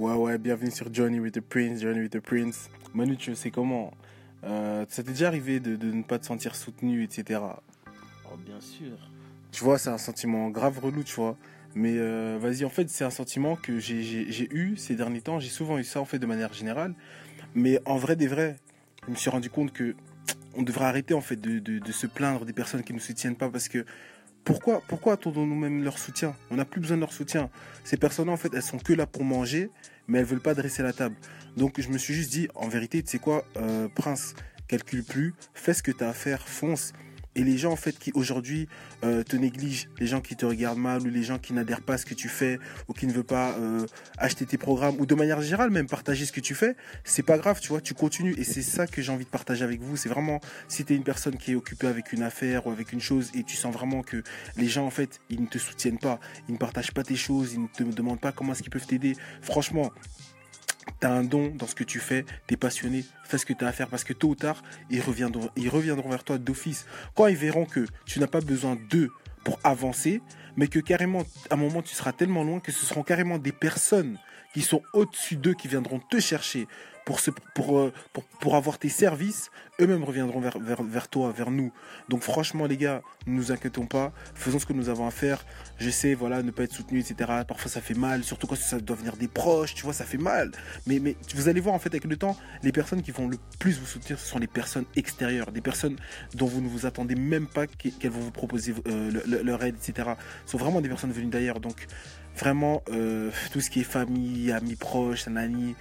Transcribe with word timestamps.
Ouais, 0.00 0.14
ouais, 0.14 0.38
bienvenue 0.38 0.70
sur 0.70 0.86
Johnny 0.90 1.20
with 1.20 1.34
the 1.34 1.42
Prince, 1.42 1.82
Johnny 1.82 2.00
with 2.00 2.12
the 2.12 2.20
Prince. 2.20 2.70
Manu, 2.94 3.18
tu 3.18 3.34
sais 3.34 3.50
comment 3.50 3.92
euh, 4.44 4.86
Ça 4.88 5.02
t'est 5.02 5.10
déjà 5.10 5.26
arrivé 5.26 5.60
de, 5.60 5.76
de, 5.76 5.92
ne 5.92 6.02
pas 6.02 6.18
te 6.18 6.24
sentir 6.24 6.56
soutenu, 6.56 7.02
etc. 7.02 7.38
Oh, 8.24 8.36
bien 8.38 8.58
sûr. 8.62 8.96
Tu 9.52 9.62
vois, 9.62 9.76
c'est 9.76 9.90
un 9.90 9.98
sentiment 9.98 10.48
grave 10.48 10.78
relou, 10.78 11.04
tu 11.04 11.14
vois. 11.16 11.36
Mais 11.74 11.98
euh, 11.98 12.38
vas-y, 12.40 12.64
en 12.64 12.70
fait, 12.70 12.88
c'est 12.88 13.04
un 13.04 13.10
sentiment 13.10 13.56
que 13.56 13.78
j'ai 13.78 14.48
eu 14.50 14.78
ces 14.78 14.94
derniers 14.94 15.20
temps. 15.20 15.38
J'ai 15.38 15.50
souvent 15.50 15.76
eu 15.76 15.84
ça, 15.84 16.00
en 16.00 16.06
fait, 16.06 16.18
de 16.18 16.24
manière 16.24 16.54
générale. 16.54 16.94
Mais 17.54 17.78
en 17.84 17.98
vrai 17.98 18.16
des 18.16 18.26
vrais, 18.26 18.56
je 19.04 19.10
me 19.10 19.16
suis 19.16 19.28
rendu 19.28 19.50
compte 19.50 19.70
que 19.70 19.94
on 20.54 20.62
devrait 20.62 20.86
arrêter, 20.86 21.12
en 21.12 21.20
fait, 21.20 21.36
de, 21.36 21.58
de, 21.58 21.78
de 21.78 21.92
se 21.92 22.06
plaindre 22.06 22.46
des 22.46 22.54
personnes 22.54 22.82
qui 22.84 22.94
ne 22.94 22.98
nous 22.98 23.04
soutiennent 23.04 23.36
pas 23.36 23.50
parce 23.50 23.68
que 23.68 23.84
pourquoi, 24.44 24.82
pourquoi 24.88 25.14
attendons-nous 25.14 25.54
même 25.54 25.84
leur 25.84 25.98
soutien? 25.98 26.34
On 26.50 26.56
n'a 26.56 26.64
plus 26.64 26.80
besoin 26.80 26.96
de 26.96 27.02
leur 27.02 27.12
soutien. 27.12 27.50
Ces 27.84 27.96
personnes-là, 27.96 28.32
en 28.32 28.36
fait, 28.36 28.52
elles 28.54 28.62
sont 28.62 28.78
que 28.78 28.92
là 28.92 29.06
pour 29.06 29.24
manger, 29.24 29.70
mais 30.08 30.18
elles 30.18 30.24
veulent 30.24 30.40
pas 30.40 30.54
dresser 30.54 30.82
la 30.82 30.92
table. 30.92 31.16
Donc, 31.56 31.80
je 31.80 31.88
me 31.88 31.98
suis 31.98 32.14
juste 32.14 32.30
dit, 32.30 32.48
en 32.54 32.68
vérité, 32.68 33.02
tu 33.02 33.10
sais 33.10 33.18
quoi, 33.18 33.44
euh, 33.56 33.88
Prince, 33.94 34.34
calcule 34.68 35.04
plus, 35.04 35.34
fais 35.52 35.74
ce 35.74 35.82
que 35.82 35.90
tu 35.90 36.04
as 36.04 36.08
à 36.08 36.12
faire, 36.12 36.46
fonce. 36.46 36.92
Et 37.36 37.44
les 37.44 37.58
gens 37.58 37.72
en 37.72 37.76
fait 37.76 37.98
qui 37.98 38.10
aujourd'hui 38.14 38.68
euh, 39.04 39.22
te 39.22 39.36
négligent, 39.36 39.88
les 39.98 40.06
gens 40.06 40.20
qui 40.20 40.34
te 40.36 40.44
regardent 40.44 40.78
mal 40.78 41.02
ou 41.02 41.10
les 41.10 41.22
gens 41.22 41.38
qui 41.38 41.52
n'adhèrent 41.52 41.82
pas 41.82 41.94
à 41.94 41.98
ce 41.98 42.06
que 42.06 42.14
tu 42.14 42.28
fais 42.28 42.58
ou 42.88 42.92
qui 42.92 43.06
ne 43.06 43.12
veulent 43.12 43.24
pas 43.24 43.52
euh, 43.52 43.86
acheter 44.18 44.46
tes 44.46 44.58
programmes 44.58 44.96
ou 44.98 45.06
de 45.06 45.14
manière 45.14 45.40
générale 45.40 45.70
même 45.70 45.86
partager 45.86 46.26
ce 46.26 46.32
que 46.32 46.40
tu 46.40 46.54
fais, 46.54 46.76
c'est 47.04 47.22
pas 47.22 47.38
grave, 47.38 47.60
tu 47.60 47.68
vois, 47.68 47.80
tu 47.80 47.94
continues 47.94 48.34
et 48.36 48.44
c'est 48.44 48.62
ça 48.62 48.86
que 48.86 49.00
j'ai 49.00 49.12
envie 49.12 49.24
de 49.24 49.30
partager 49.30 49.64
avec 49.64 49.80
vous. 49.80 49.96
C'est 49.96 50.08
vraiment 50.08 50.40
si 50.68 50.84
tu 50.84 50.92
es 50.92 50.96
une 50.96 51.04
personne 51.04 51.36
qui 51.36 51.52
est 51.52 51.54
occupée 51.54 51.86
avec 51.86 52.12
une 52.12 52.22
affaire 52.22 52.66
ou 52.66 52.70
avec 52.70 52.92
une 52.92 53.00
chose 53.00 53.30
et 53.34 53.44
tu 53.44 53.56
sens 53.56 53.72
vraiment 53.72 54.02
que 54.02 54.22
les 54.56 54.68
gens 54.68 54.86
en 54.86 54.90
fait 54.90 55.20
ils 55.30 55.40
ne 55.40 55.46
te 55.46 55.58
soutiennent 55.58 55.98
pas, 55.98 56.18
ils 56.48 56.52
ne 56.52 56.58
partagent 56.58 56.92
pas 56.92 57.04
tes 57.04 57.16
choses, 57.16 57.54
ils 57.54 57.62
ne 57.62 57.68
te 57.68 57.82
demandent 57.82 58.20
pas 58.20 58.32
comment 58.32 58.52
est-ce 58.52 58.62
qu'ils 58.62 58.72
peuvent 58.72 58.86
t'aider. 58.86 59.14
Franchement, 59.42 59.92
T'as 60.98 61.10
un 61.10 61.24
don 61.24 61.52
dans 61.54 61.66
ce 61.66 61.74
que 61.74 61.84
tu 61.84 61.98
fais, 61.98 62.24
t'es 62.46 62.56
passionné, 62.56 63.04
fais 63.24 63.38
ce 63.38 63.46
que 63.46 63.52
tu 63.52 63.64
as 63.64 63.68
à 63.68 63.72
faire 63.72 63.88
parce 63.88 64.04
que 64.04 64.12
tôt 64.12 64.28
ou 64.28 64.34
tard, 64.34 64.62
ils 64.90 65.00
reviendront, 65.00 65.50
ils 65.56 65.68
reviendront 65.68 66.08
vers 66.08 66.24
toi 66.24 66.38
d'office. 66.38 66.86
Quand 67.14 67.26
ils 67.26 67.36
verront 67.36 67.66
que 67.66 67.86
tu 68.06 68.20
n'as 68.20 68.26
pas 68.26 68.40
besoin 68.40 68.76
d'eux 68.90 69.10
pour 69.44 69.58
avancer, 69.64 70.20
mais 70.56 70.68
que 70.68 70.78
carrément, 70.78 71.22
à 71.50 71.54
un 71.54 71.56
moment, 71.56 71.82
tu 71.82 71.94
seras 71.94 72.12
tellement 72.12 72.44
loin 72.44 72.60
que 72.60 72.72
ce 72.72 72.84
seront 72.84 73.02
carrément 73.02 73.38
des 73.38 73.52
personnes 73.52 74.18
qui 74.52 74.62
sont 74.62 74.82
au-dessus 74.92 75.36
d'eux 75.36 75.54
qui 75.54 75.68
viendront 75.68 76.00
te 76.00 76.18
chercher 76.18 76.66
euh, 77.18 77.92
pour, 78.40 78.56
avoir 78.56 78.78
tes 78.78 78.88
services, 78.88 79.50
eux-mêmes 79.80 80.04
reviendront 80.04 80.40
vers, 80.40 81.08
toi, 81.08 81.32
vers 81.36 81.50
nous. 81.50 81.72
Donc 82.08 82.22
franchement 82.22 82.66
les 82.66 82.76
gars, 82.76 83.02
ne 83.26 83.34
nous 83.34 83.52
inquiétons 83.52 83.86
pas, 83.86 84.12
faisons 84.34 84.58
ce 84.58 84.66
que 84.66 84.72
nous 84.72 84.88
avons 84.88 85.06
à 85.06 85.10
faire. 85.10 85.44
Je 85.78 85.90
sais, 85.90 86.14
voilà, 86.14 86.42
ne 86.42 86.50
pas 86.50 86.64
être 86.64 86.72
soutenu, 86.72 87.00
etc. 87.00 87.14
Parfois 87.46 87.70
ça 87.70 87.80
fait 87.80 87.94
mal, 87.94 88.24
surtout 88.24 88.46
quand 88.46 88.56
ça 88.56 88.80
doit 88.80 88.96
venir 88.96 89.16
des 89.16 89.28
proches, 89.28 89.74
tu 89.74 89.82
vois, 89.84 89.92
ça 89.92 90.04
fait 90.04 90.18
mal. 90.18 90.50
Mais, 90.86 91.00
vous 91.34 91.48
allez 91.48 91.60
voir 91.60 91.74
en 91.74 91.78
fait 91.78 91.90
avec 91.90 92.04
le 92.04 92.16
temps, 92.16 92.36
les 92.62 92.72
personnes 92.72 93.02
qui 93.02 93.10
vont 93.10 93.28
le 93.28 93.38
plus 93.58 93.78
vous 93.78 93.86
soutenir, 93.86 94.18
ce 94.18 94.26
sont 94.26 94.38
les 94.38 94.46
personnes 94.46 94.84
extérieures, 94.96 95.52
des 95.52 95.60
personnes 95.60 95.96
dont 96.34 96.46
vous 96.46 96.60
ne 96.60 96.68
vous 96.68 96.86
attendez 96.86 97.14
même 97.14 97.46
pas 97.46 97.66
qu'elles 97.66 98.10
vont 98.10 98.20
vous 98.20 98.30
proposer 98.30 98.74
euh, 98.88 99.10
leur 99.26 99.62
aide, 99.64 99.76
etc. 99.76 100.10
Ce 100.46 100.52
sont 100.52 100.58
vraiment 100.58 100.80
des 100.80 100.88
personnes 100.88 101.12
venues 101.12 101.30
d'ailleurs. 101.30 101.60
Donc 101.60 101.86
vraiment, 102.36 102.82
euh, 102.90 103.30
tout 103.52 103.60
ce 103.60 103.70
qui 103.70 103.80
est 103.80 103.84
famille, 103.84 104.52
amis 104.52 104.76
proches, 104.76 105.26
nanani, 105.26 105.74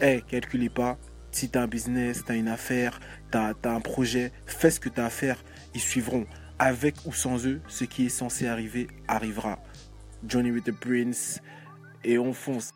hey, 0.00 0.22
calculez 0.22 0.68
pas. 0.68 0.98
Si 1.30 1.50
tu 1.50 1.58
as 1.58 1.62
un 1.62 1.66
business, 1.66 2.22
tu 2.24 2.32
as 2.32 2.36
une 2.36 2.48
affaire, 2.48 3.00
tu 3.32 3.38
as, 3.38 3.54
un 3.64 3.80
projet, 3.80 4.32
fais 4.46 4.70
ce 4.70 4.78
que 4.78 4.88
tu 4.88 5.00
as 5.00 5.06
à 5.06 5.10
faire. 5.10 5.42
Ils 5.74 5.80
suivront. 5.80 6.26
Avec 6.58 6.94
ou 7.04 7.12
sans 7.12 7.46
eux, 7.46 7.60
ce 7.66 7.84
qui 7.84 8.06
est 8.06 8.10
censé 8.10 8.46
arriver 8.46 8.86
arrivera. 9.08 9.58
Johnny 10.26 10.52
with 10.52 10.64
the 10.64 10.72
Prince. 10.72 11.40
Et 12.04 12.18
on 12.18 12.32
fonce. 12.32 12.70